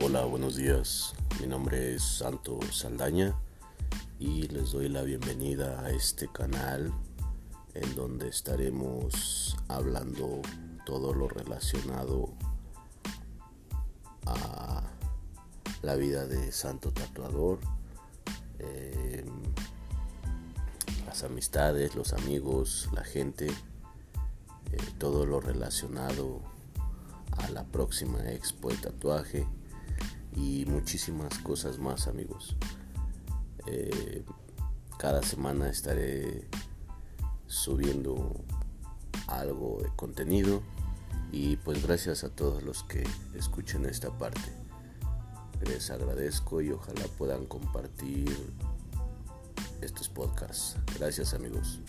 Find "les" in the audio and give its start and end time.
4.48-4.72, 45.66-45.90